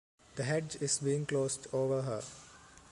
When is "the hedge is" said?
0.35-0.97